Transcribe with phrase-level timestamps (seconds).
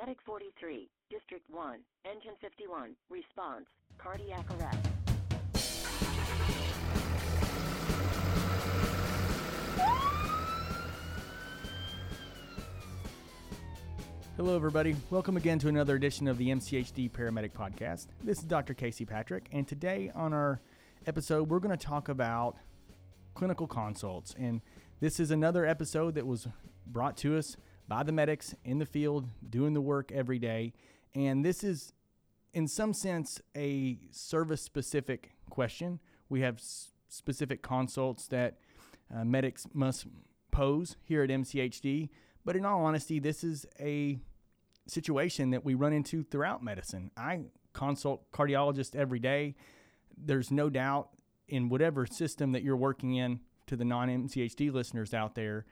[0.00, 3.64] Medic 43, District 1, Engine 51, response,
[3.98, 4.88] cardiac arrest.
[14.36, 14.94] Hello, everybody.
[15.10, 18.06] Welcome again to another edition of the MCHD Paramedic Podcast.
[18.22, 18.74] This is Dr.
[18.74, 20.60] Casey Patrick, and today on our
[21.08, 22.56] episode, we're going to talk about
[23.34, 24.32] clinical consults.
[24.38, 24.60] And
[25.00, 26.46] this is another episode that was
[26.86, 27.56] brought to us
[27.88, 30.74] by the medics in the field doing the work every day.
[31.14, 31.92] And this is,
[32.52, 35.98] in some sense, a service specific question.
[36.28, 38.58] We have s- specific consults that
[39.14, 40.06] uh, medics must
[40.50, 42.10] pose here at MCHD.
[42.44, 44.18] But in all honesty, this is a
[44.86, 47.10] situation that we run into throughout medicine.
[47.16, 47.40] I
[47.72, 49.54] consult cardiologists every day.
[50.16, 51.10] There's no doubt
[51.48, 55.66] in whatever system that you're working in to the non-MCHD listeners out there,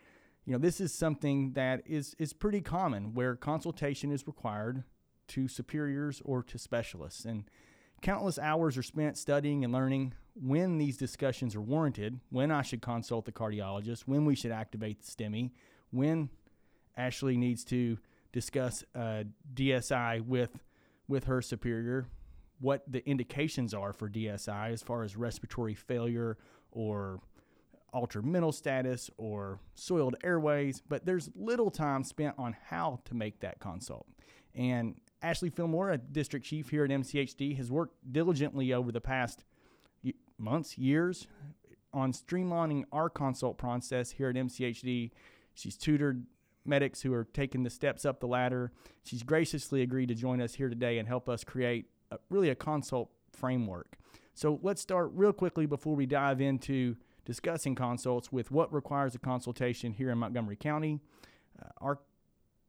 [0.46, 4.84] you know, this is something that is is pretty common where consultation is required
[5.28, 7.24] to superiors or to specialists.
[7.24, 7.50] And
[8.00, 12.80] countless hours are spent studying and learning when these discussions are warranted, when I should
[12.80, 15.50] consult the cardiologist, when we should activate the STEMI,
[15.90, 16.30] when
[16.96, 17.98] Ashley needs to
[18.32, 20.60] discuss uh, DSI with
[21.08, 22.06] with her superior,
[22.60, 26.38] what the indications are for DSI as far as respiratory failure
[26.70, 27.20] or
[27.96, 33.40] altered mental status or soiled airways, but there's little time spent on how to make
[33.40, 34.06] that consult.
[34.54, 39.44] And Ashley Fillmore, a district chief here at MCHD, has worked diligently over the past
[40.38, 41.26] months, years
[41.94, 45.10] on streamlining our consult process here at MCHD.
[45.54, 46.26] She's tutored
[46.66, 48.72] medics who are taking the steps up the ladder.
[49.04, 52.54] She's graciously agreed to join us here today and help us create a, really a
[52.54, 53.96] consult framework.
[54.34, 59.18] So let's start real quickly before we dive into discussing consults with what requires a
[59.18, 61.00] consultation here in Montgomery County.
[61.60, 61.98] Uh, our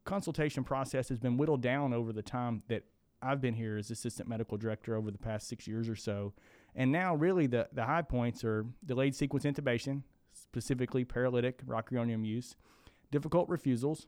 [0.04, 2.84] consultation process has been whittled down over the time that
[3.22, 6.34] I've been here as assistant medical director over the past six years or so.
[6.74, 12.56] And now, really, the, the high points are delayed sequence intubation, specifically paralytic rocuronium use,
[13.10, 14.06] difficult refusals,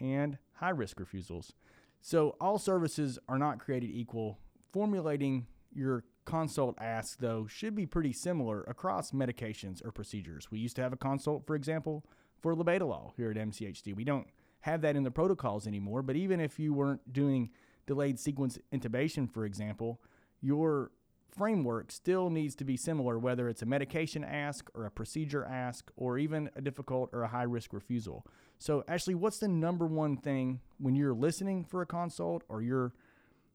[0.00, 1.52] and high risk refusals.
[2.00, 4.38] So, all services are not created equal.
[4.72, 10.50] Formulating your consult ask, though, should be pretty similar across medications or procedures.
[10.50, 12.04] We used to have a consult, for example,
[12.40, 13.94] for labetalol here at MCHD.
[13.94, 14.26] We don't
[14.60, 17.50] have that in the protocols anymore, but even if you weren't doing
[17.86, 20.00] delayed sequence intubation, for example,
[20.40, 20.90] your
[21.30, 25.90] framework still needs to be similar, whether it's a medication ask or a procedure ask
[25.96, 28.26] or even a difficult or a high risk refusal.
[28.58, 32.92] So, Ashley, what's the number one thing when you're listening for a consult or you're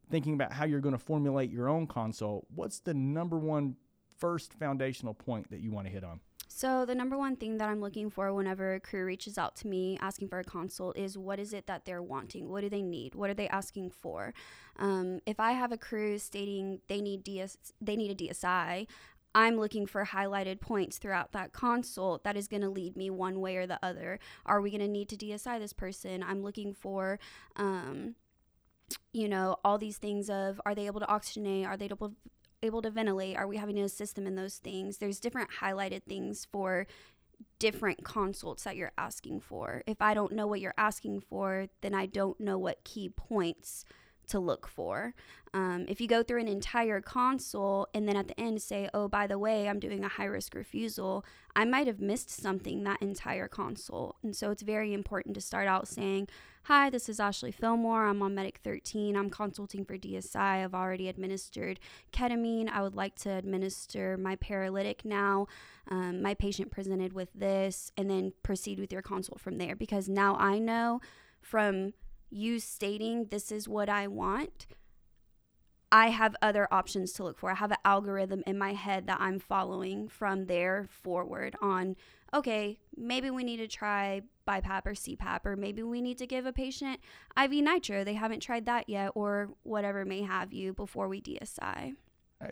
[0.09, 2.45] thinking about how you're going to formulate your own consult?
[2.53, 3.75] What's the number one
[4.17, 6.19] first foundational point that you want to hit on?
[6.47, 9.67] So, the number one thing that I'm looking for whenever a crew reaches out to
[9.67, 12.49] me asking for a consult is what is it that they're wanting?
[12.49, 13.13] What do they need?
[13.13, 14.33] What are they asking for?
[14.77, 18.87] Um, if I have a crew stating they need DS, they need a DSI,
[19.35, 23.41] I'm looking for highlighted points throughout that consult that is going to lead me one
[23.41, 24.17] way or the other.
[24.45, 26.23] Are we going to need to DSI this person?
[26.23, 27.19] I'm looking for.
[27.57, 28.15] Um,
[29.13, 32.13] you know all these things of are they able to oxygenate are they able
[32.65, 33.37] able to ventilate?
[33.37, 34.97] Are we having to assist them in those things?
[34.97, 36.87] There's different highlighted things for
[37.59, 39.83] different consults that you're asking for.
[39.85, 43.85] If I don't know what you're asking for, then I don't know what key points
[44.29, 45.13] to look for.
[45.53, 49.07] Um, if you go through an entire console and then at the end say, oh,
[49.07, 51.25] by the way, I'm doing a high risk refusal,
[51.55, 54.17] I might have missed something that entire console.
[54.21, 56.27] And so it's very important to start out saying,
[56.63, 58.07] Hi, this is Ashley Fillmore.
[58.07, 59.15] I'm on Medic 13.
[59.15, 60.63] I'm consulting for DSI.
[60.63, 61.79] I've already administered
[62.11, 62.69] ketamine.
[62.71, 65.45] I would like to administer my paralytic now.
[65.91, 70.09] Um, my patient presented with this, and then proceed with your consult from there because
[70.09, 71.01] now I know
[71.39, 71.93] from
[72.35, 74.67] you stating this is what I want,
[75.91, 77.51] I have other options to look for.
[77.51, 81.95] I have an algorithm in my head that I'm following from there forward on
[82.33, 86.45] okay, maybe we need to try BiPAP or CPAP, or maybe we need to give
[86.45, 86.99] a patient
[87.41, 88.03] IV nitro.
[88.03, 91.95] They haven't tried that yet, or whatever may have you before we DSI.
[92.41, 92.49] I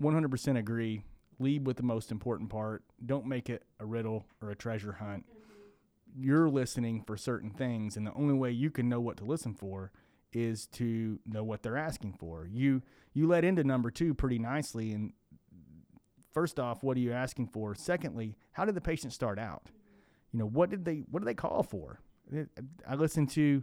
[0.00, 1.02] 100% agree.
[1.40, 2.84] Lead with the most important part.
[3.04, 5.26] Don't make it a riddle or a treasure hunt.
[5.26, 5.37] Mm-hmm.
[6.20, 9.54] You're listening for certain things, and the only way you can know what to listen
[9.54, 9.92] for
[10.32, 12.46] is to know what they're asking for.
[12.50, 12.82] You
[13.12, 15.12] you let into number two pretty nicely, and
[16.32, 17.74] first off, what are you asking for?
[17.74, 19.70] Secondly, how did the patient start out?
[20.32, 22.00] You know, what did they what did they call for?
[22.86, 23.62] I listened to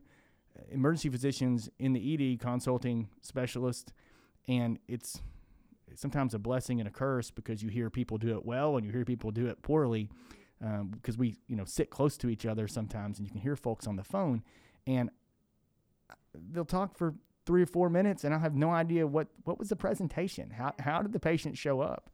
[0.72, 3.92] emergency physicians in the ED consulting specialists,
[4.48, 5.22] and it's
[5.96, 8.92] sometimes a blessing and a curse because you hear people do it well and you
[8.92, 10.10] hear people do it poorly
[10.64, 13.56] um, because we you know sit close to each other sometimes and you can hear
[13.56, 14.44] folks on the phone
[14.88, 15.10] and
[16.52, 17.16] they'll talk for
[17.46, 20.52] three or four minutes, and I'll have no idea what what was the presentation.
[20.52, 22.10] How how did the patient show up?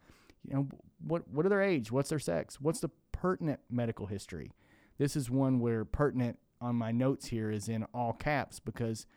[0.47, 0.67] You know,
[1.05, 1.91] what what are their age?
[1.91, 2.59] What's their sex?
[2.59, 4.51] What's the pertinent medical history?
[4.97, 9.07] This is one where pertinent on my notes here is in all caps because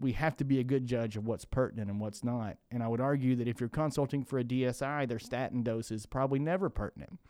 [0.00, 2.56] we have to be a good judge of what's pertinent and what's not.
[2.70, 6.06] And I would argue that if you're consulting for a DSI, their statin dose is
[6.06, 7.20] probably never pertinent.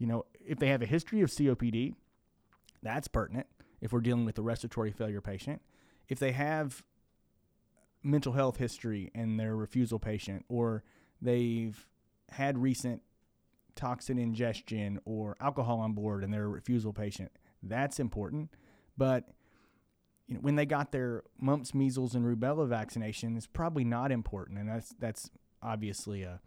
[0.00, 1.94] You know, if they have a history of COPD,
[2.82, 3.46] that's pertinent
[3.82, 5.60] if we're dealing with a respiratory failure patient.
[6.08, 6.82] If they have
[8.02, 10.82] mental health history and they're a refusal patient, or
[11.20, 11.86] they've
[12.30, 13.02] had recent
[13.76, 17.30] toxin ingestion or alcohol on board and they're a refusal patient,
[17.62, 18.48] that's important.
[18.96, 19.28] But
[20.26, 24.58] you know, when they got their mumps, measles, and rubella vaccination, it's probably not important,
[24.58, 25.30] and that's that's
[25.62, 26.40] obviously a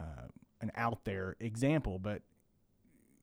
[0.00, 0.26] uh,
[0.60, 2.00] an out there example.
[2.00, 2.22] But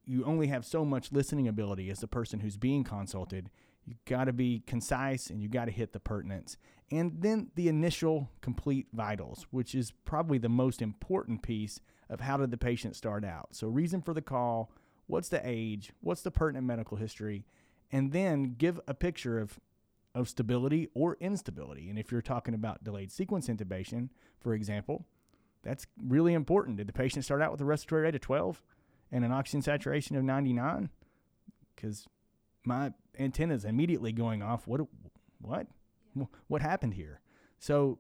[0.10, 3.52] you only have so much listening ability as the person who's being consulted.
[3.86, 6.58] You got to be concise and you got to hit the pertinence.
[6.92, 11.80] And then the initial complete vitals, which is probably the most important piece
[12.10, 13.50] of how did the patient start out.
[13.52, 14.72] So, reason for the call,
[15.06, 17.46] what's the age, what's the pertinent medical history,
[17.92, 19.60] and then give a picture of
[20.16, 21.88] of stability or instability.
[21.88, 24.10] And if you're talking about delayed sequence intubation,
[24.40, 25.06] for example,
[25.62, 26.78] that's really important.
[26.78, 28.64] Did the patient start out with a respiratory rate of 12
[29.12, 30.90] and an oxygen saturation of 99?
[31.76, 32.08] Because
[32.66, 34.68] my antenna is immediately going off.
[34.68, 34.82] What?
[35.42, 35.68] What?
[36.48, 37.22] What happened here?
[37.60, 38.00] So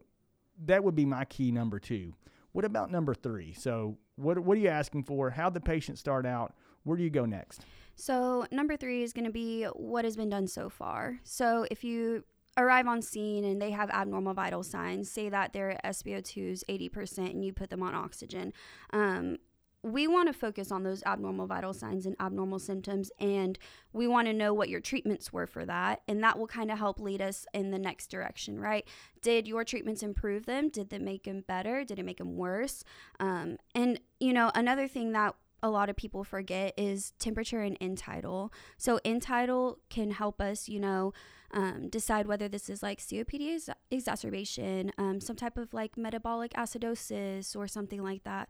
[0.65, 2.13] that would be my key number two.
[2.51, 3.53] What about number three?
[3.53, 5.29] So what what are you asking for?
[5.29, 6.53] How the patient start out?
[6.83, 7.61] Where do you go next?
[7.95, 11.19] So, number three is going to be what has been done so far.
[11.23, 12.23] So, if you
[12.57, 17.31] arrive on scene and they have abnormal vital signs, say that their SpO2 is 80%
[17.31, 18.53] and you put them on oxygen,
[18.93, 19.37] um,
[19.81, 23.57] we want to focus on those abnormal vital signs and abnormal symptoms and
[23.93, 26.77] we want to know what your treatments were for that and that will kind of
[26.77, 28.85] help lead us in the next direction right
[29.21, 32.83] did your treatments improve them did they make them better did it make them worse
[33.19, 37.77] um, and you know another thing that a lot of people forget is temperature and
[37.81, 38.53] end tidal.
[38.77, 41.13] So end tidal can help us, you know,
[41.51, 46.53] um, decide whether this is like COPD ex- exacerbation, um, some type of like metabolic
[46.53, 48.49] acidosis or something like that.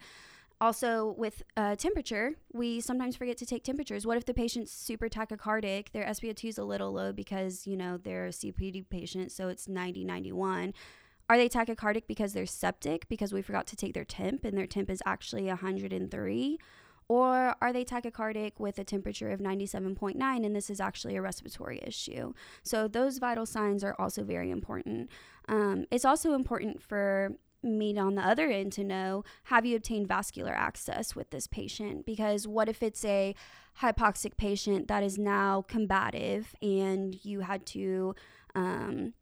[0.62, 4.06] Also, with uh, temperature, we sometimes forget to take temperatures.
[4.06, 7.98] What if the patient's super tachycardic, their SpO2 is a little low because, you know,
[7.98, 10.74] they're a COPD patient, so it's 90, 91.
[11.30, 14.68] Are they tachycardic because they're septic because we forgot to take their temp and their
[14.68, 16.60] temp is actually 103?
[17.08, 21.80] Or are they tachycardic with a temperature of 97.9 and this is actually a respiratory
[21.84, 22.34] issue?
[22.64, 25.10] So, those vital signs are also very important.
[25.48, 30.08] Um, it's also important for me on the other end to know have you obtained
[30.08, 32.06] vascular access with this patient?
[32.06, 33.36] Because what if it's a
[33.82, 38.16] hypoxic patient that is now combative and you had to
[38.56, 39.14] um,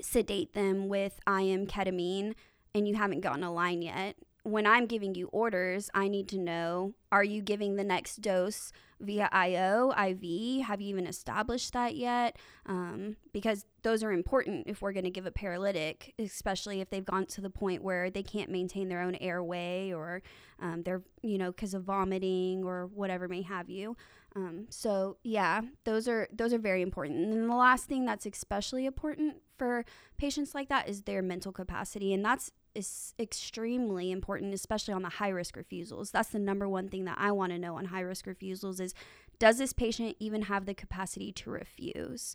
[0.00, 2.34] sedate them with IM ketamine
[2.74, 4.16] and you haven't gotten a line yet?
[4.48, 8.72] When I'm giving you orders, I need to know are you giving the next dose
[9.00, 10.66] via IO, IV?
[10.66, 12.36] Have you even established that yet?
[12.66, 17.04] Um, because those are important if we're going to give a paralytic, especially if they've
[17.04, 20.22] gone to the point where they can't maintain their own airway or
[20.60, 23.96] um, they're, you know, because of vomiting or whatever may have you.
[24.36, 27.32] Um, so yeah, those are those are very important.
[27.32, 29.84] And the last thing that's especially important for
[30.18, 35.08] patients like that is their mental capacity, and that's is extremely important, especially on the
[35.08, 36.10] high risk refusals.
[36.10, 38.94] That's the number one thing that I want to know on high risk refusals is
[39.38, 42.34] does this patient even have the capacity to refuse?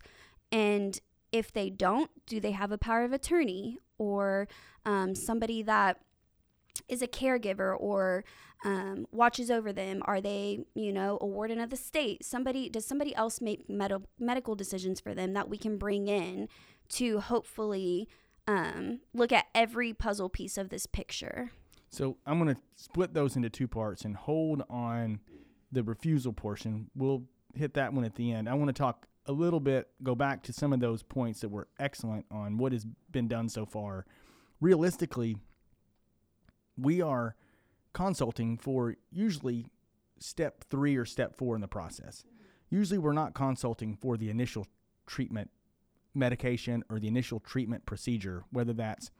[0.52, 1.00] And
[1.32, 4.46] if they don't, do they have a power of attorney or
[4.84, 6.00] um, somebody that
[6.88, 8.24] is a caregiver or
[8.64, 10.02] um, watches over them?
[10.06, 12.24] Are they, you know, a warden of the state?
[12.24, 16.48] Somebody does somebody else make med- medical decisions for them that we can bring in
[16.90, 18.08] to hopefully
[18.46, 21.50] um, look at every puzzle piece of this picture.
[21.90, 25.20] So I'm going to split those into two parts and hold on
[25.70, 26.90] the refusal portion.
[26.94, 27.24] We'll
[27.54, 28.48] hit that one at the end.
[28.48, 31.48] I want to talk a little bit, go back to some of those points that
[31.48, 34.04] were excellent on what has been done so far.
[34.60, 35.36] Realistically,
[36.76, 37.36] we are
[37.92, 39.66] consulting for usually
[40.18, 42.24] step three or step four in the process.
[42.70, 44.66] Usually, we're not consulting for the initial
[45.06, 45.50] treatment
[46.14, 49.10] medication or the initial treatment procedure, whether that's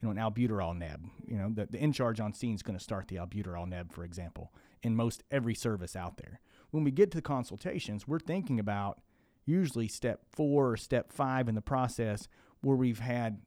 [0.00, 1.04] you know an albuterol neb.
[1.26, 3.92] You know the, the in charge on scene is going to start the albuterol neb,
[3.92, 4.52] for example,
[4.82, 6.40] in most every service out there.
[6.70, 9.00] When we get to the consultations, we're thinking about
[9.44, 12.28] usually step four or step five in the process
[12.60, 13.40] where we've had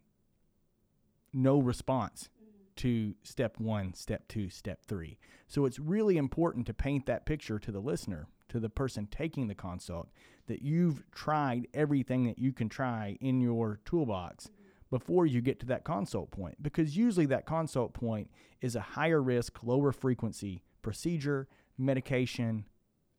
[1.32, 2.30] no response
[2.76, 5.18] to step one, step two, step three.
[5.48, 9.48] So it's really important to paint that picture to the listener to the person taking
[9.48, 10.08] the consult
[10.46, 14.52] that you've tried everything that you can try in your toolbox
[14.92, 18.30] before you get to that consult point because usually that consult point
[18.62, 21.48] is a higher risk, lower frequency procedure,
[21.80, 22.66] medication,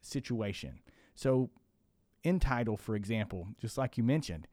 [0.00, 0.78] situation.
[1.16, 1.50] So,
[2.22, 4.46] end tidal, for example, just like you mentioned,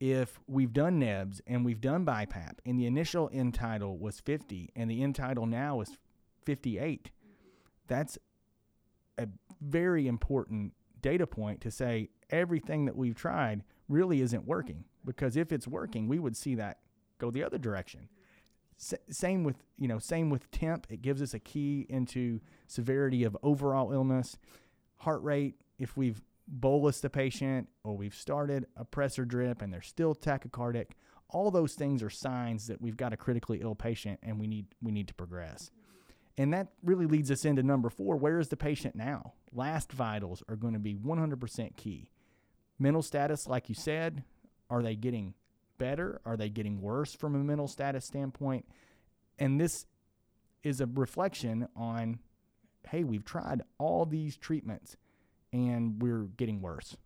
[0.00, 4.70] if we've done NEBS and we've done BiPAP and the initial end tidal was 50
[4.74, 5.98] and the end tidal now is
[6.46, 7.10] 58,
[7.86, 8.16] that's
[9.18, 9.28] a
[9.60, 15.52] very important data point to say everything that we've tried really isn't working because if
[15.52, 16.78] it's working, we would see that
[17.18, 18.08] go the other direction.
[18.78, 20.86] S- same with you know same with temp.
[20.90, 24.36] It gives us a key into severity of overall illness,
[24.96, 25.54] heart rate.
[25.78, 30.92] If we've bolus the patient or we've started a pressor drip and they're still tachycardic,
[31.28, 34.66] all those things are signs that we've got a critically ill patient and we need
[34.82, 35.70] we need to progress.
[36.38, 38.16] And that really leads us into number four.
[38.16, 39.32] Where is the patient now?
[39.52, 42.10] Last vitals are going to be 100% key.
[42.78, 44.22] Mental status, like you said,
[44.68, 45.34] are they getting
[45.78, 46.20] better?
[46.26, 48.66] Are they getting worse from a mental status standpoint?
[49.38, 49.86] And this
[50.62, 52.18] is a reflection on
[52.90, 54.96] hey, we've tried all these treatments
[55.52, 56.96] and we're getting worse,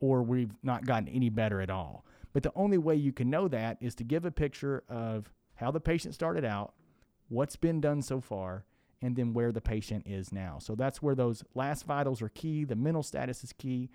[0.00, 2.04] or we've not gotten any better at all.
[2.32, 5.70] But the only way you can know that is to give a picture of how
[5.70, 6.74] the patient started out,
[7.28, 8.64] what's been done so far,
[9.00, 10.58] and then where the patient is now.
[10.58, 12.64] So that's where those last vitals are key.
[12.64, 13.90] The mental status is key.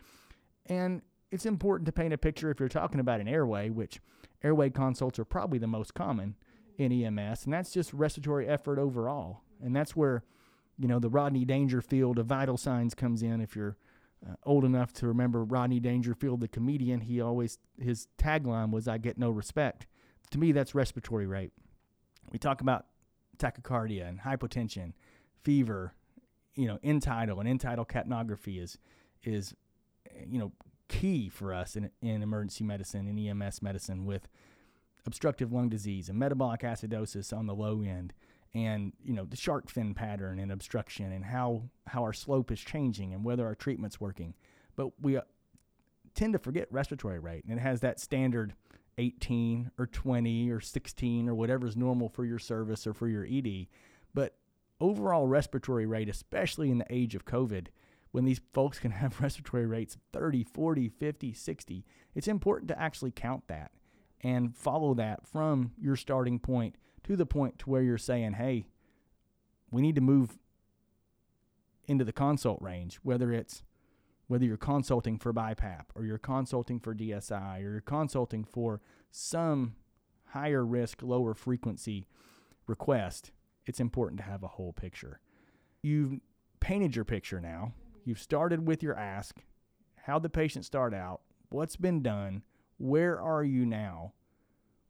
[0.65, 3.99] And it's important to paint a picture if you're talking about an airway, which
[4.43, 6.35] airway consults are probably the most common
[6.77, 9.41] in EMS, and that's just respiratory effort overall.
[9.61, 10.23] And that's where,
[10.77, 13.41] you know, the Rodney Dangerfield of vital signs comes in.
[13.41, 13.77] If you're
[14.27, 18.97] uh, old enough to remember Rodney Dangerfield, the comedian, he always, his tagline was, I
[18.97, 19.87] get no respect.
[20.31, 21.53] To me, that's respiratory rate.
[22.31, 22.85] We talk about
[23.43, 24.93] tachycardia and hypotension,
[25.43, 25.93] fever,
[26.55, 28.77] you know, end tidal and end tidal capnography is
[29.23, 29.53] is
[30.27, 30.51] you know
[30.87, 34.27] key for us in, in emergency medicine and EMS medicine with
[35.05, 38.13] obstructive lung disease and metabolic acidosis on the low end
[38.53, 42.59] and you know the shark fin pattern and obstruction and how how our slope is
[42.59, 44.33] changing and whether our treatment's working.
[44.75, 45.21] But we uh,
[46.13, 48.53] tend to forget respiratory rate and it has that standard
[48.97, 53.25] 18 or 20 or 16 or whatever is normal for your service or for your
[53.29, 53.67] ED.
[54.13, 54.35] But
[54.79, 57.67] overall respiratory rate, especially in the age of COVID,
[58.11, 61.85] when these folks can have respiratory rates 30, 40, 50, 60,
[62.15, 63.71] it's important to actually count that
[64.21, 68.67] and follow that from your starting point to the point to where you're saying, hey,
[69.71, 70.37] we need to move
[71.87, 73.63] into the consult range, whether it's
[74.27, 79.75] whether you're consulting for BiPAP or you're consulting for DSI or you're consulting for some
[80.27, 82.07] higher risk, lower frequency
[82.67, 83.31] request,
[83.65, 85.19] it's important to have a whole picture.
[85.81, 86.19] You've
[86.59, 87.73] painted your picture now.
[88.05, 89.43] You've started with your ask,
[90.03, 92.43] how the patient start out, what's been done,
[92.77, 94.13] where are you now?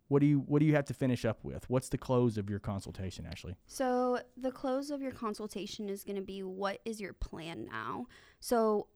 [0.08, 1.68] What do you what do you have to finish up with?
[1.70, 3.56] What's the close of your consultation, Ashley?
[3.66, 8.06] So the close of your consultation is going to be what is your plan now?
[8.40, 8.88] So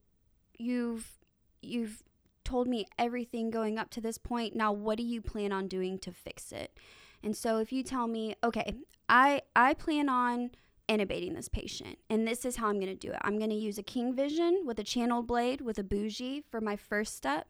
[0.57, 1.19] you've
[1.61, 2.03] you've
[2.43, 4.55] told me everything going up to this point.
[4.55, 6.77] Now what do you plan on doing to fix it?
[7.23, 8.75] And so if you tell me, okay,
[9.09, 10.51] I I plan on
[10.87, 13.19] intubating this patient and this is how I'm going to do it.
[13.21, 16.61] I'm going to use a King Vision with a channeled blade with a bougie for
[16.61, 17.47] my first step.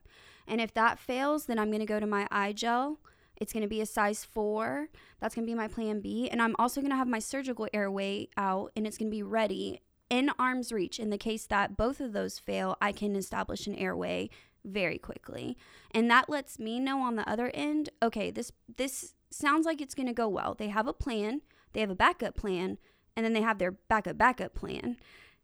[0.48, 3.00] And if that fails, then I'm going to go to my i-gel.
[3.40, 4.90] It's going to be a size 4.
[5.20, 6.28] That's going to be my plan B.
[6.30, 9.24] And I'm also going to have my surgical airway out and it's going to be
[9.24, 11.00] ready in arm's reach.
[11.00, 14.30] In the case that both of those fail, I can establish an airway
[14.64, 15.58] very quickly.
[15.92, 19.96] And that lets me know on the other end, okay, this this sounds like it's
[19.96, 20.56] going to go well.
[20.58, 21.42] They have a plan,
[21.74, 22.78] they have a backup plan,
[23.16, 24.98] and then they have their backup backup plan.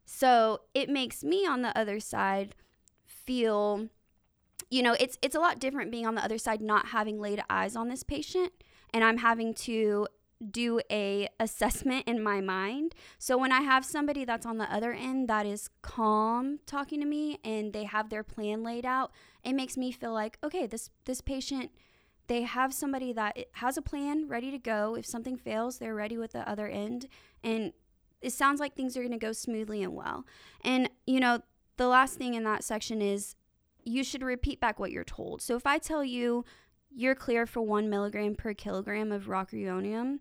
[0.06, 2.56] So, it makes me on the other side
[3.06, 3.88] feel
[4.70, 7.44] you know, it's it's a lot different being on the other side not having laid
[7.50, 8.52] eyes on this patient
[8.94, 10.08] and I'm having to
[10.52, 12.96] do a assessment in my mind.
[13.18, 17.06] So when I have somebody that's on the other end that is calm talking to
[17.06, 19.12] me and they have their plan laid out,
[19.44, 21.72] it makes me feel like, okay, this this patient
[22.28, 24.96] they have somebody that has a plan ready to go.
[24.96, 27.08] If something fails, they're ready with the other end
[27.44, 27.74] and
[28.22, 30.26] it sounds like things are going to go smoothly and well.
[30.62, 31.42] And you know,
[31.78, 33.36] the last thing in that section is
[33.84, 35.42] you should repeat back what you're told.
[35.42, 36.46] So if I tell you
[36.96, 40.20] you're clear for one milligram per kilogram of rock rocuronium,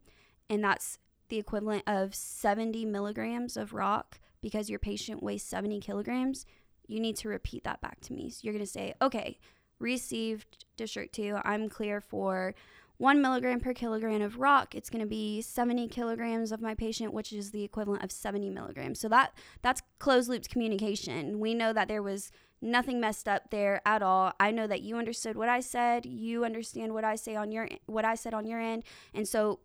[0.49, 0.99] and that's
[1.29, 6.47] the equivalent of 70 milligrams of rock because your patient weighs 70 kilograms,
[6.87, 8.29] you need to repeat that back to me.
[8.29, 9.39] So you're going to say, okay,
[9.79, 12.55] received District 2, I'm clear for
[13.03, 17.13] one milligram per kilogram of rock, it's going to be 70 kilograms of my patient,
[17.13, 19.01] which is the equivalent of 70 milligrams.
[19.01, 21.41] So that that's closed loops communication.
[21.41, 22.31] We know that there was
[22.61, 24.35] nothing messed up there at all.
[24.39, 26.07] I know that you understood what I said.
[26.07, 29.59] You understand what I say on your what I said on your end, and so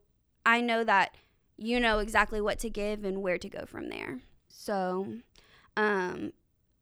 [0.44, 1.16] I know that
[1.58, 4.22] you know exactly what to give and where to go from there.
[4.48, 5.14] So,
[5.76, 6.34] um,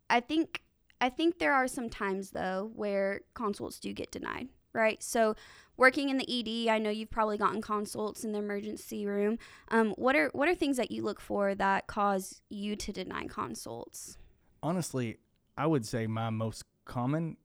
[0.10, 0.62] I think
[1.02, 5.04] I think there are some times though where consults do get denied, right?
[5.04, 5.36] So
[5.78, 9.38] working in the ED, I know you've probably gotten consults in the emergency room.
[9.70, 13.28] Um, what are what are things that you look for that cause you to deny
[13.28, 14.18] consults?
[14.64, 15.18] Honestly,
[15.58, 17.38] I would say my most common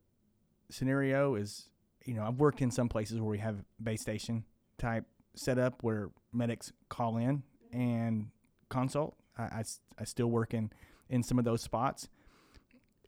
[0.70, 1.68] scenario is,
[2.04, 4.44] you know, I've worked in some places where we have base station
[4.78, 8.28] type setup where medics call in and
[8.68, 9.16] consult.
[9.38, 9.64] I, I,
[9.98, 10.70] I still work in,
[11.08, 12.08] in some of those spots.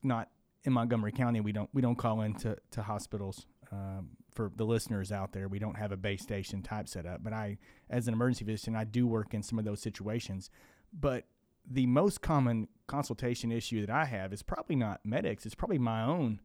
[0.02, 0.28] Not
[0.64, 5.12] in Montgomery County, we don't we don't call into to hospitals um, for the listeners
[5.12, 7.22] out there, we don't have a base station type setup.
[7.22, 7.58] But I,
[7.90, 10.50] as an emergency physician, I do work in some of those situations.
[10.92, 11.24] But
[11.68, 15.46] the most common consultation issue that I have is probably not medics.
[15.46, 16.40] It's probably my own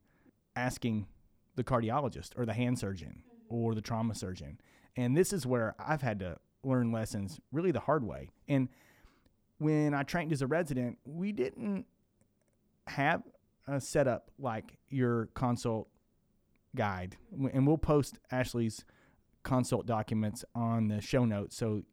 [0.55, 1.07] asking
[1.55, 3.55] the cardiologist or the hand surgeon mm-hmm.
[3.55, 4.59] or the trauma surgeon.
[4.95, 8.29] And this is where I've had to learn lessons really the hard way.
[8.47, 8.69] And
[9.59, 11.85] when I trained as a resident, we didn't
[12.87, 13.23] have
[13.67, 15.89] a setup like your consult
[16.77, 18.85] guide, and we'll post Ashley's
[19.43, 21.83] consult documents on the show notes so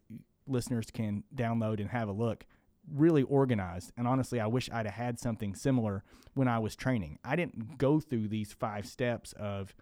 [0.47, 2.47] listeners can download and have a look.
[2.93, 7.19] Really organized, and honestly, I wish I'd have had something similar when I was training.
[7.25, 9.75] I didn't go through these five steps of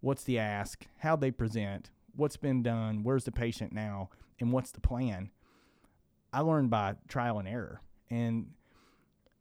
[0.00, 4.70] what's the ask, how they present, what's been done, where's the patient now, and what's
[4.70, 5.30] the plan.
[6.32, 7.80] I learned by trial and error.
[8.10, 8.48] And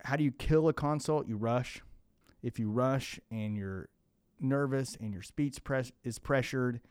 [0.03, 1.27] how do you kill a consult?
[1.27, 1.81] You rush.
[2.41, 3.89] If you rush and you're
[4.41, 6.81] nervous and your speech press is pressured,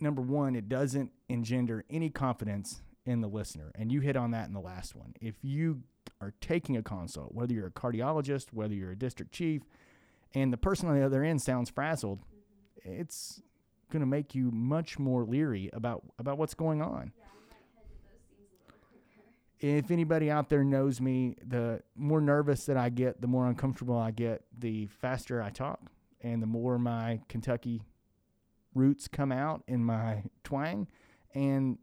[0.00, 3.72] number one, it doesn't engender any confidence in the listener.
[3.74, 5.14] And you hit on that in the last one.
[5.20, 5.82] If you
[6.20, 9.62] are taking a consult, whether you're a cardiologist, whether you're a district chief,
[10.34, 12.20] and the person on the other end sounds frazzled,
[12.84, 13.40] it's
[13.90, 17.12] going to make you much more leery about about what's going on.
[19.60, 23.96] if anybody out there knows me, the more nervous that I get, the more uncomfortable
[23.96, 25.80] I get, the faster I talk
[26.26, 27.82] and the more my Kentucky
[28.74, 30.88] roots come out in my twang,
[31.34, 31.78] and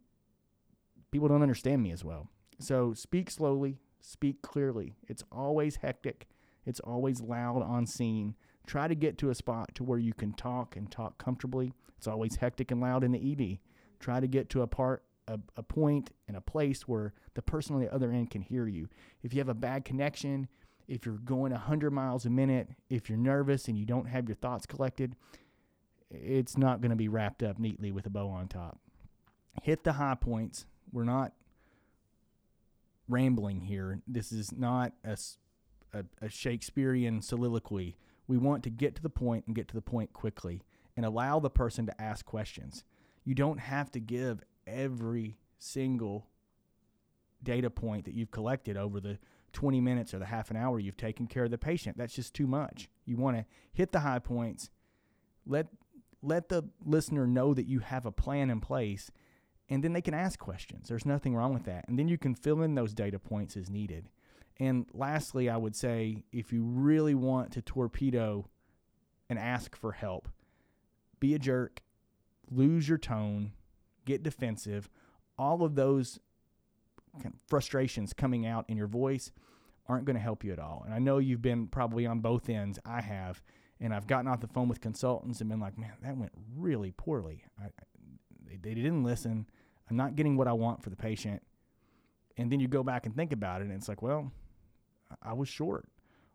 [1.12, 2.28] people don't understand me as well.
[2.60, 4.96] So speak slowly, speak clearly.
[5.08, 6.28] It's always hectic,
[6.66, 8.36] it's always loud on scene.
[8.68, 11.74] Try to get to a spot to where you can talk and talk comfortably.
[11.98, 13.60] It's always hectic and loud in the ED.
[14.00, 17.76] Try to get to a part a, a point and a place where the person
[17.76, 18.90] on the other end can hear you.
[19.22, 20.50] If you have a bad connection,
[20.88, 24.36] if you're going 100 miles a minute, if you're nervous and you don't have your
[24.36, 25.16] thoughts collected,
[26.10, 28.80] it's not going to be wrapped up neatly with a bow on top.
[29.62, 30.66] Hit the high points.
[30.92, 31.34] We're not
[33.08, 34.00] rambling here.
[34.08, 35.18] This is not a,
[35.94, 37.98] a, a Shakespearean soliloquy.
[38.28, 40.62] We want to get to the point and get to the point quickly
[40.96, 42.84] and allow the person to ask questions.
[43.26, 46.28] You don't have to give every single
[47.42, 49.18] data point that you've collected over the
[49.54, 51.98] 20 minutes or the half an hour you've taken care of the patient.
[51.98, 52.90] That's just too much.
[53.06, 54.70] You want to hit the high points,
[55.46, 55.68] let
[56.24, 59.12] let the listener know that you have a plan in place,
[59.70, 60.88] and then they can ask questions.
[60.88, 61.86] There's nothing wrong with that.
[61.88, 64.10] And then you can fill in those data points as needed.
[64.58, 68.48] And lastly, I would say if you really want to torpedo
[69.30, 70.30] and ask for help,
[71.20, 71.82] be a jerk,
[72.50, 73.52] lose your tone,
[74.06, 74.90] get defensive.
[75.38, 76.20] All of those
[77.22, 79.32] kind of frustrations coming out in your voice
[79.88, 80.84] aren't going to help you at all.
[80.86, 82.80] And I know you've been probably on both ends.
[82.86, 83.42] I have.
[83.80, 86.92] And I've gotten off the phone with consultants and been like, man, that went really
[86.92, 87.44] poorly.
[87.60, 87.68] I,
[88.48, 89.48] they, they didn't listen.
[89.90, 91.42] I'm not getting what I want for the patient.
[92.38, 94.32] And then you go back and think about it, and it's like, well,
[95.22, 95.88] I was short,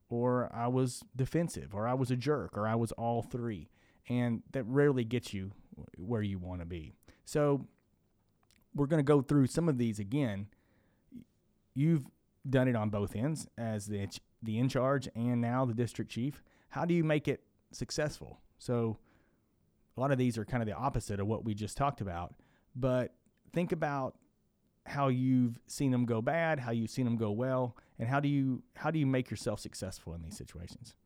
[0.08, 3.68] or I was defensive, or I was a jerk, or I was all three.
[4.08, 5.52] And that rarely gets you
[5.96, 6.92] where you want to be.
[7.24, 7.66] So
[8.74, 10.46] we're going to go through some of these again
[11.78, 12.06] You've
[12.48, 14.08] done it on both ends as the
[14.42, 16.42] the in charge and now the district chief.
[16.70, 18.40] How do you make it successful?
[18.58, 18.98] So
[19.96, 22.34] a lot of these are kind of the opposite of what we just talked about,
[22.74, 23.14] but
[23.52, 24.16] think about
[24.86, 28.28] how you've seen them go bad, how you've seen them go well, and how do
[28.28, 30.96] you how do you make yourself successful in these situations?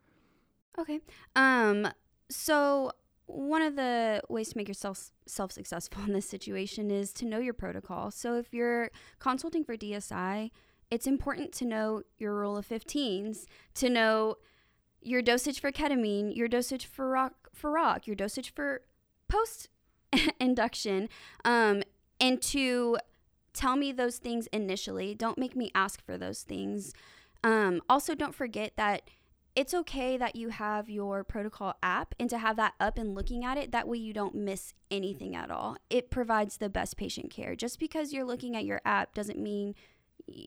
[0.79, 1.01] Okay.
[1.37, 1.87] Um
[2.31, 2.93] so
[3.27, 7.39] one of the ways to make yourself self successful in this situation is to know
[7.39, 8.11] your protocol.
[8.11, 10.51] So if you're consulting for DSI,
[10.91, 14.37] it's important to know your rule of 15s, to know
[15.01, 18.83] your dosage for ketamine, your dosage for rock for rock, your dosage for
[19.29, 19.69] post
[20.41, 21.09] induction
[21.45, 21.83] um,
[22.21, 22.99] and to
[23.53, 25.15] tell me those things initially.
[25.15, 26.93] Don't make me ask for those things.
[27.45, 29.03] Um, also, don't forget that
[29.55, 33.45] it's okay that you have your protocol app and to have that up and looking
[33.45, 33.73] at it.
[33.73, 35.77] That way, you don't miss anything at all.
[35.91, 37.55] It provides the best patient care.
[37.55, 39.75] Just because you're looking at your app doesn't mean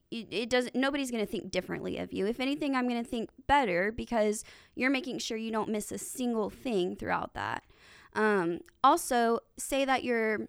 [0.10, 3.30] it, doesn't nobody's going to think differently of you if anything i'm going to think
[3.46, 7.62] better because you're making sure you don't miss a single thing throughout that
[8.14, 10.48] um, also say that you're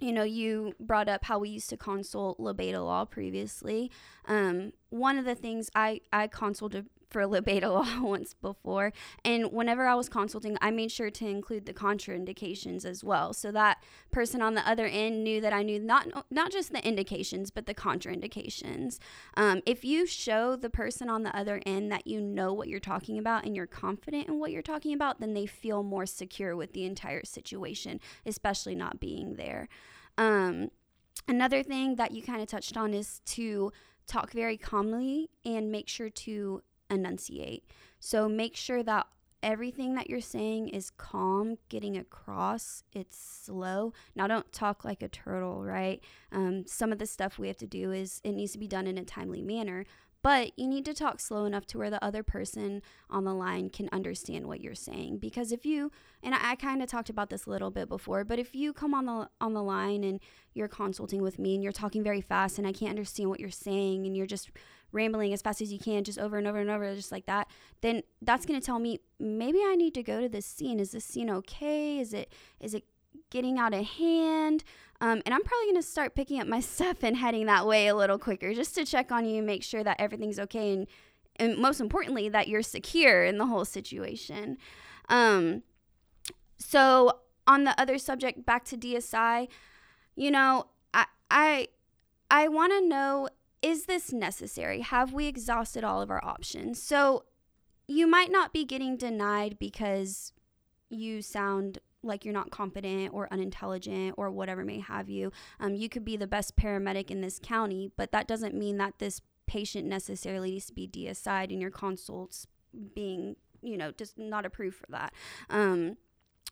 [0.00, 3.90] you know, you brought up how we used to consult labetalol previously.
[4.26, 8.92] Um, one of the things I, I consulted for labetalol once before,
[9.24, 13.52] and whenever I was consulting, I made sure to include the contraindications as well, so
[13.52, 17.50] that person on the other end knew that I knew not not just the indications
[17.50, 18.98] but the contraindications.
[19.36, 22.80] Um, if you show the person on the other end that you know what you're
[22.80, 26.56] talking about and you're confident in what you're talking about, then they feel more secure
[26.56, 29.68] with the entire situation, especially not being there.
[30.18, 30.70] Um,
[31.28, 33.72] another thing that you kind of touched on is to
[34.06, 37.64] talk very calmly and make sure to enunciate.
[37.98, 39.06] So make sure that
[39.42, 42.84] everything that you're saying is calm, getting across.
[42.92, 43.92] It's slow.
[44.14, 46.00] Now, don't talk like a turtle, right?
[46.30, 48.86] Um, some of the stuff we have to do is it needs to be done
[48.86, 49.84] in a timely manner,
[50.22, 53.68] but you need to talk slow enough to where the other person on the line
[53.68, 55.18] can understand what you're saying.
[55.18, 55.90] Because if you,
[56.22, 58.72] and I, I kind of talked about this a little bit before, but if you
[58.72, 60.20] come on the on the line and
[60.54, 63.50] you're consulting with me and you're talking very fast and I can't understand what you're
[63.50, 64.50] saying and you're just
[64.92, 67.48] rambling as fast as you can, just over and over and over, just like that,
[67.80, 70.78] then that's going to tell me maybe I need to go to this scene.
[70.78, 71.98] Is this scene okay?
[71.98, 72.84] Is it is it
[73.30, 74.64] getting out of hand?
[75.00, 77.88] Um, and I'm probably going to start picking up my stuff and heading that way
[77.88, 80.86] a little quicker just to check on you, and make sure that everything's okay, and,
[81.36, 84.58] and most importantly, that you're secure in the whole situation.
[85.08, 85.62] Um,
[86.56, 89.48] so, on the other subject, back to DSI,
[90.14, 91.68] you know, I, I,
[92.30, 93.28] I want to know
[93.62, 94.80] is this necessary?
[94.80, 96.82] Have we exhausted all of our options?
[96.82, 97.24] So,
[97.88, 100.32] you might not be getting denied because
[100.88, 105.30] you sound like you're not competent or unintelligent or whatever may have you.
[105.60, 108.94] Um, you could be the best paramedic in this county, but that doesn't mean that
[108.98, 112.46] this patient necessarily needs to be DSI'd and your consults
[112.94, 115.12] being, you know, just not approved for that.
[115.50, 115.96] Um,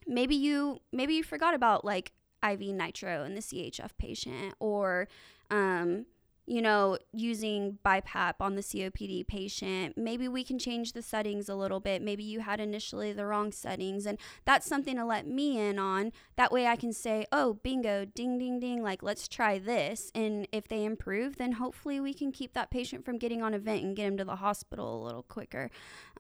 [0.06, 2.12] maybe you maybe you forgot about like
[2.48, 5.08] IV nitro in the CHF patient or
[5.50, 6.06] um,
[6.50, 11.54] you know, using BiPAP on the COPD patient, maybe we can change the settings a
[11.54, 12.02] little bit.
[12.02, 16.10] Maybe you had initially the wrong settings, and that's something to let me in on.
[16.34, 20.10] That way I can say, oh, bingo, ding, ding, ding, like, let's try this.
[20.12, 23.58] And if they improve, then hopefully we can keep that patient from getting on a
[23.60, 25.70] vent and get him to the hospital a little quicker.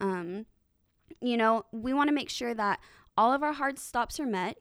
[0.00, 0.46] Um,
[1.20, 2.78] you know, we want to make sure that
[3.16, 4.58] all of our hard stops are met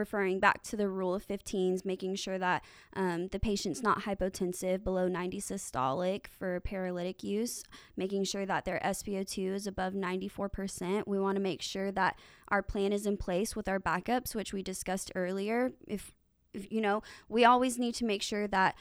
[0.00, 4.82] referring back to the rule of 15s, making sure that um, the patient's not hypotensive,
[4.82, 7.62] below 90 systolic for paralytic use,
[7.96, 11.06] making sure that their SpO2 is above 94%.
[11.06, 14.52] We want to make sure that our plan is in place with our backups, which
[14.52, 15.70] we discussed earlier.
[15.86, 16.12] If,
[16.52, 18.74] if you know, we always need to make sure that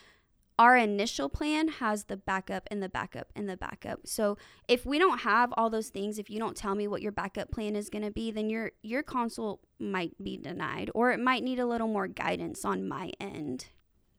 [0.60, 4.02] our initial plan has the backup and the backup and the backup.
[4.06, 7.14] So if we don't have all those things, if you don't tell me what your
[7.14, 11.20] backup plan is going to be, then your your consult might be denied or it
[11.20, 13.68] might need a little more guidance on my end.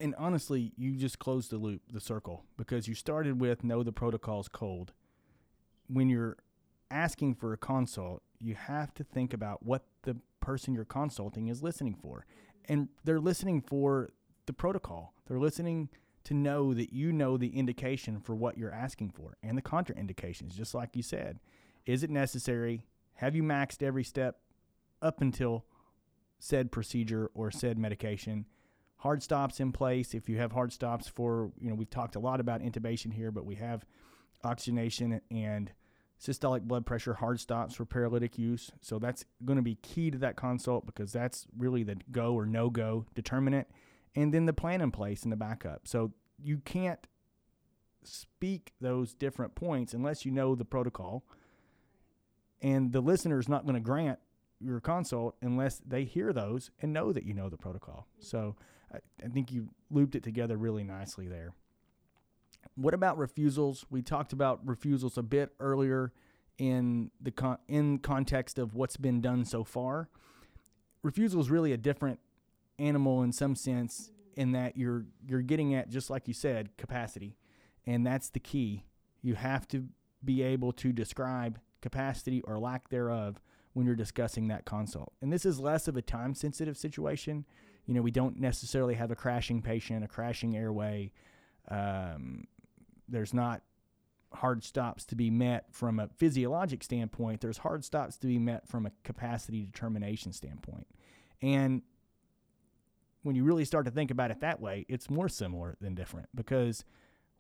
[0.01, 3.93] And honestly, you just closed the loop, the circle, because you started with know the
[3.93, 4.93] protocols cold.
[5.89, 6.39] When you're
[6.91, 11.63] asking for a consult, you have to think about what the person you're consulting is
[11.63, 12.25] listening for.
[12.65, 14.09] And they're listening for
[14.47, 15.13] the protocol.
[15.27, 15.91] They're listening
[16.25, 20.55] to know that you know the indication for what you're asking for and the contraindications,
[20.55, 21.41] just like you said.
[21.87, 22.83] Is it necessary?
[23.15, 24.41] Have you maxed every step
[25.01, 25.65] up until
[26.39, 28.47] said procedure or said medication?
[28.99, 30.13] Hard stops in place.
[30.13, 33.31] If you have hard stops for, you know, we've talked a lot about intubation here,
[33.31, 33.87] but we have
[34.45, 35.73] oxygenation and
[36.21, 38.71] systolic blood pressure hard stops for paralytic use.
[38.83, 42.45] So that's going to be key to that consult because that's really the go or
[42.45, 43.69] no go determinant
[44.15, 45.87] and then the plan in place and the backup.
[45.87, 47.07] So you can't
[48.03, 51.25] speak those different points unless you know the protocol.
[52.63, 54.19] And the listener is not going to grant
[54.61, 58.07] your consult unless they hear those and know that you know the protocol.
[58.19, 58.57] So
[58.93, 61.55] I, I think you looped it together really nicely there.
[62.75, 63.87] What about refusals?
[63.91, 66.13] We talked about refusals a bit earlier
[66.59, 70.09] in the con- in context of what's been done so far.
[71.03, 72.21] Refusal is really a different
[72.81, 77.37] animal in some sense in that you're you're getting at just like you said capacity
[77.87, 78.85] and that's the key
[79.23, 79.87] you have to
[80.25, 83.41] be able to describe capacity or lack thereof
[83.73, 85.13] when you're discussing that consult.
[85.23, 87.45] And this is less of a time sensitive situation.
[87.87, 91.13] You know, we don't necessarily have a crashing patient, a crashing airway.
[91.69, 92.47] Um,
[93.09, 93.63] there's not
[94.33, 97.41] hard stops to be met from a physiologic standpoint.
[97.41, 100.87] There's hard stops to be met from a capacity determination standpoint.
[101.43, 101.83] And
[103.23, 106.29] when you really start to think about it that way, it's more similar than different
[106.35, 106.85] because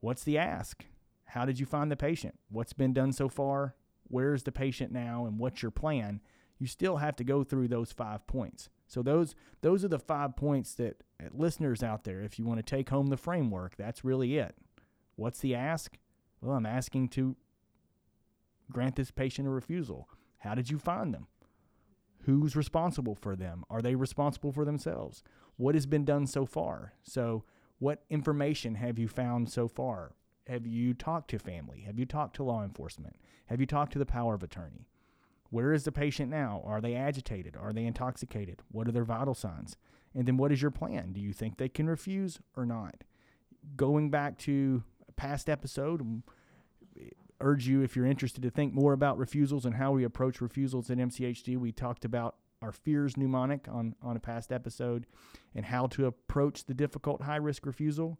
[0.00, 0.84] what's the ask?
[1.26, 2.38] How did you find the patient?
[2.48, 3.76] What's been done so far?
[4.08, 5.26] Where's the patient now?
[5.26, 6.20] And what's your plan?
[6.58, 8.68] You still have to go through those five points.
[8.86, 12.62] So those those are the five points that listeners out there, if you want to
[12.64, 14.56] take home the framework, that's really it.
[15.16, 15.96] What's the ask?
[16.40, 17.36] Well, I'm asking to
[18.70, 20.08] grant this patient a refusal.
[20.38, 21.28] How did you find them?
[22.24, 23.64] Who's responsible for them?
[23.70, 25.22] Are they responsible for themselves?
[25.60, 26.94] What has been done so far?
[27.02, 27.44] So,
[27.80, 30.14] what information have you found so far?
[30.46, 31.82] Have you talked to family?
[31.82, 33.16] Have you talked to law enforcement?
[33.44, 34.88] Have you talked to the power of attorney?
[35.50, 36.62] Where is the patient now?
[36.64, 37.58] Are they agitated?
[37.58, 38.62] Are they intoxicated?
[38.72, 39.76] What are their vital signs?
[40.14, 41.12] And then what is your plan?
[41.12, 43.04] Do you think they can refuse or not?
[43.76, 46.22] Going back to a past episode,
[47.38, 50.90] urge you if you're interested to think more about refusals and how we approach refusals
[50.90, 51.58] at MCHD.
[51.58, 55.06] We talked about our fears mnemonic on, on a past episode
[55.54, 58.18] and how to approach the difficult high risk refusal.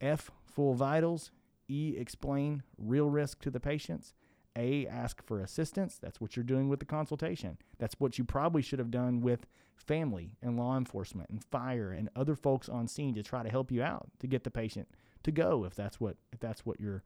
[0.00, 1.30] F, full vitals.
[1.68, 4.12] E, explain real risk to the patients.
[4.56, 5.98] A, ask for assistance.
[6.00, 7.58] That's what you're doing with the consultation.
[7.78, 12.08] That's what you probably should have done with family and law enforcement and fire and
[12.14, 14.88] other folks on scene to try to help you out to get the patient
[15.24, 17.02] to go if that's what if that's what your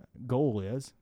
[0.00, 0.92] uh, goal is.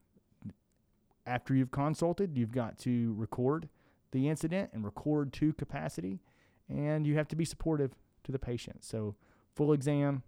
[1.27, 3.68] After you've consulted, you've got to record
[4.12, 6.20] the incident and record to capacity,
[6.68, 7.92] and you have to be supportive
[8.25, 8.85] to the patient.
[8.85, 9.16] So,
[9.55, 10.22] full exam,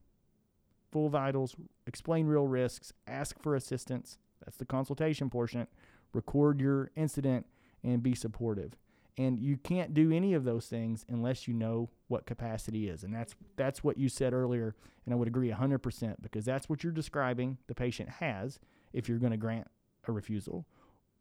[0.90, 1.54] full vitals,
[1.86, 4.18] explain real risks, ask for assistance.
[4.44, 5.66] That's the consultation portion.
[6.12, 7.46] Record your incident
[7.82, 8.72] and be supportive.
[9.16, 13.04] And you can't do any of those things unless you know what capacity is.
[13.04, 16.82] And that's that's what you said earlier, and I would agree 100% because that's what
[16.82, 18.58] you're describing the patient has
[18.92, 19.68] if you're going to grant
[20.08, 20.66] a refusal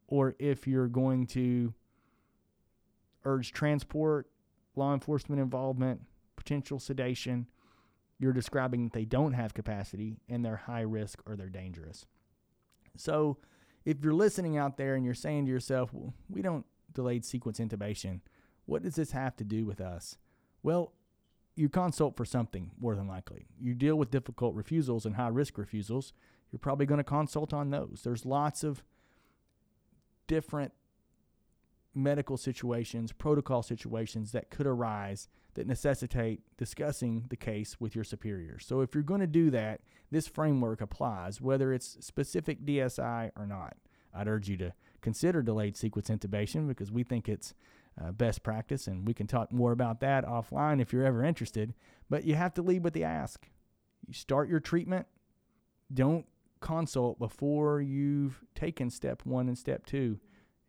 [0.07, 1.73] or if you're going to
[3.25, 4.29] urge transport,
[4.75, 6.01] law enforcement involvement,
[6.35, 7.47] potential sedation,
[8.19, 12.05] you're describing that they don't have capacity and they're high risk or they're dangerous.
[12.95, 13.37] So,
[13.85, 17.59] if you're listening out there and you're saying to yourself, well, we don't delayed sequence
[17.59, 18.21] intubation,
[18.65, 20.17] what does this have to do with us?
[20.61, 20.93] Well,
[21.55, 23.45] you consult for something more than likely.
[23.59, 26.13] You deal with difficult refusals and high risk refusals.
[26.51, 28.01] You're probably going to consult on those.
[28.03, 28.83] There's lots of
[30.27, 30.71] different
[31.95, 38.57] medical situations, protocol situations that could arise that necessitate discussing the case with your superior.
[38.59, 43.45] So if you're going to do that, this framework applies whether it's specific DSI or
[43.45, 43.77] not.
[44.13, 47.53] I'd urge you to consider delayed sequence intubation because we think it's
[48.01, 51.73] uh, best practice, and we can talk more about that offline if you're ever interested.
[52.09, 53.47] But you have to lead with the ask.
[54.07, 55.07] You start your treatment.
[55.93, 56.25] Don't
[56.59, 60.19] consult before you've taken step one and step two.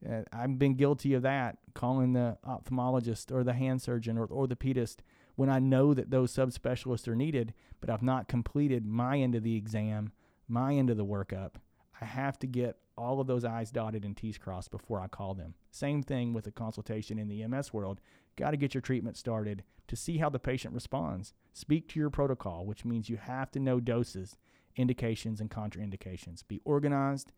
[0.08, 4.34] Uh, I've been guilty of that, calling the ophthalmologist or the hand surgeon or the
[4.34, 4.96] orthopedist
[5.36, 9.42] when I know that those subspecialists are needed, but I've not completed my end of
[9.42, 10.12] the exam,
[10.48, 11.54] my end of the workup.
[12.00, 15.34] I have to get all of those I's dotted and T's crossed before I call
[15.34, 15.54] them.
[15.70, 18.00] Same thing with a consultation in the EMS world.
[18.36, 21.34] Got to get your treatment started to see how the patient responds.
[21.52, 24.36] Speak to your protocol, which means you have to know doses,
[24.76, 26.46] indications, and contraindications.
[26.46, 27.32] Be organized,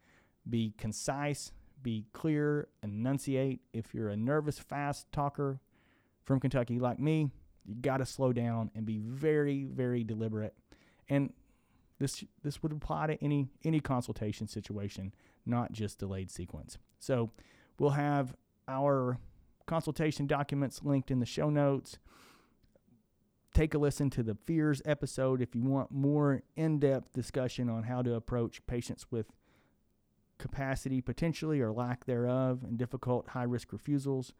[0.48, 1.52] be concise,
[1.87, 3.61] be clear, enunciate.
[3.72, 5.61] If you're a nervous, fast talker
[6.25, 7.31] from Kentucky like me,
[7.64, 10.53] you got to slow down and be very, very deliberate.
[11.09, 11.33] And
[12.01, 15.14] this this would apply to any any consultation situation,
[15.46, 16.77] not just delayed sequence.
[16.99, 17.31] So
[17.79, 18.35] we'll have
[18.66, 19.20] our
[19.66, 22.01] consultation documents linked in the show notes.
[23.55, 28.03] Take a listen to the fears episode if you want more in-depth discussion on how
[28.03, 29.27] to approach patients with
[30.38, 34.33] capacity potentially or lack thereof and difficult high risk refusals.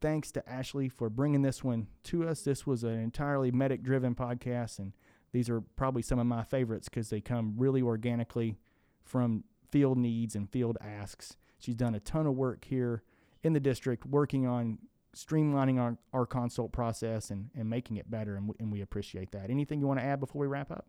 [0.00, 2.42] Thanks to Ashley for bringing this one to us.
[2.42, 4.92] This was an entirely medic driven podcast, and
[5.32, 8.58] these are probably some of my favorites because they come really organically
[9.04, 11.36] from field needs and field asks.
[11.58, 13.02] She's done a ton of work here
[13.44, 14.78] in the district working on
[15.14, 19.30] streamlining our, our consult process and, and making it better, and, w- and we appreciate
[19.32, 19.50] that.
[19.50, 20.86] Anything you want to add before we wrap up?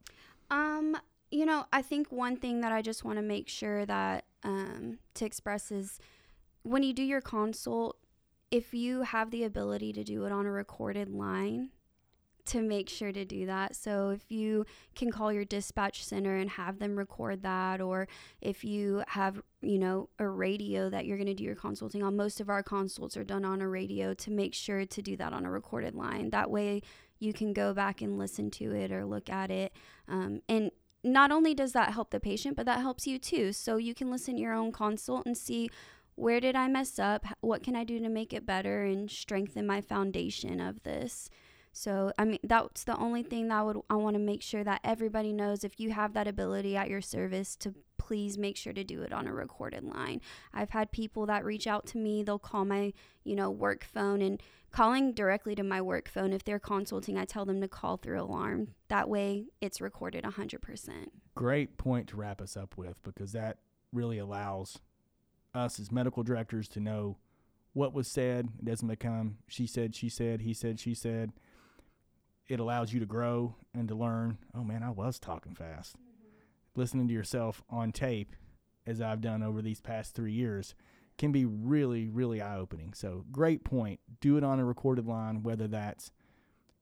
[0.50, 0.98] Um,
[1.34, 5.00] you know, I think one thing that I just want to make sure that um,
[5.16, 6.00] to express is
[6.62, 7.98] when you do your consult,
[8.52, 11.70] if you have the ability to do it on a recorded line,
[12.46, 13.76] to make sure to do that.
[13.76, 14.66] So if you
[14.96, 18.08] can call your dispatch center and have them record that, or
[18.40, 22.16] if you have, you know, a radio that you're going to do your consulting on,
[22.16, 25.34] most of our consults are done on a radio to make sure to do that
[25.34, 26.30] on a recorded line.
[26.30, 26.84] That way
[27.18, 29.72] you can go back and listen to it or look at it.
[30.08, 30.70] Um, and
[31.04, 33.52] not only does that help the patient, but that helps you too.
[33.52, 35.70] So you can listen to your own consult and see
[36.16, 37.26] where did I mess up?
[37.42, 41.30] What can I do to make it better and strengthen my foundation of this?
[41.72, 44.82] So, I mean, that's the only thing that would I want to make sure that
[44.84, 47.74] everybody knows if you have that ability at your service to
[48.06, 50.20] please make sure to do it on a recorded line.
[50.54, 52.92] I've had people that reach out to me, they'll call my,
[53.24, 57.24] you know, work phone and calling directly to my work phone if they're consulting, I
[57.24, 58.70] tell them to call through alarm.
[58.90, 60.90] That way it's recorded 100%.
[61.36, 63.60] Great point to wrap us up with because that
[63.94, 64.80] really allows
[65.56, 67.18] us as medical directors to know
[67.72, 68.50] what was said.
[68.60, 71.32] It doesn't become she said, she said, he said, she said
[72.50, 74.40] it allows you to grow and to learn.
[74.54, 75.96] Oh man, I was talking fast.
[76.76, 78.36] Listening to yourself on tape,
[78.86, 80.76] as I've done over these past three years,
[81.18, 82.94] can be really, really eye opening.
[82.94, 84.00] So, great point.
[84.20, 86.12] Do it on a recorded line, whether that's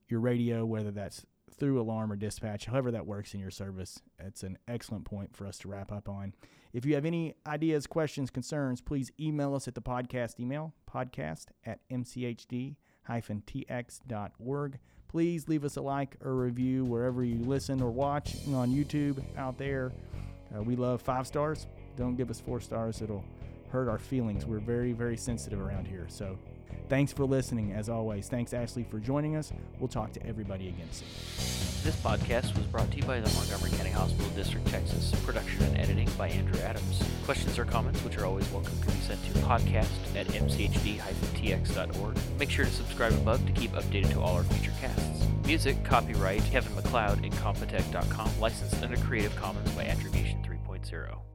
[0.08, 4.00] your radio, whether that's through alarm or dispatch, however that works in your service.
[4.18, 6.34] It's an excellent point for us to wrap up on.
[6.72, 11.46] If you have any ideas, questions, concerns, please email us at the podcast email, podcast
[11.66, 12.76] at mchd
[13.08, 14.78] tx.org.
[15.08, 19.58] Please leave us a like or review wherever you listen or watch on YouTube out
[19.58, 19.92] there.
[20.54, 21.66] Uh, we love five stars.
[21.96, 23.24] Don't give us four stars, it'll
[23.70, 24.46] hurt our feelings.
[24.46, 26.06] We're very, very sensitive around here.
[26.08, 26.38] So
[26.88, 28.28] thanks for listening, as always.
[28.28, 29.52] Thanks, Ashley, for joining us.
[29.78, 31.08] We'll talk to everybody again soon.
[31.84, 35.12] This podcast was brought to you by the Montgomery County Hospital District, Texas.
[35.24, 37.02] Production and editing by Andrew Adams.
[37.24, 42.18] Questions or comments, which are always welcome, can be sent to podcast at mchd-tx.org.
[42.38, 45.26] Make sure to subscribe above to keep updated to all our future casts.
[45.44, 51.31] Music, copyright, Kevin MacLeod, Incompetech.com, licensed under Creative Commons by Attribution 3.0.